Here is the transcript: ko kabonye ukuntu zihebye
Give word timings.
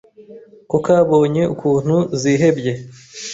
ko 0.69 0.77
kabonye 0.85 1.43
ukuntu 1.53 1.95
zihebye 2.21 2.71